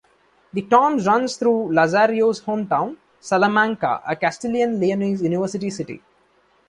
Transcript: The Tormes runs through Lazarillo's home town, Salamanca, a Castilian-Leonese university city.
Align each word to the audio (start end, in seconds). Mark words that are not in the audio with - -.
The 0.51 0.63
Tormes 0.63 1.05
runs 1.05 1.35
through 1.37 1.67
Lazarillo's 1.75 2.39
home 2.39 2.65
town, 2.67 2.97
Salamanca, 3.19 4.01
a 4.03 4.15
Castilian-Leonese 4.15 5.21
university 5.21 5.69
city. 5.69 6.01